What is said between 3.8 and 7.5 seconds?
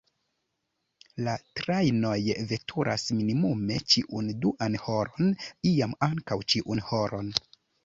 ĉiun duan horon, iam ankaŭ ĉiun horon.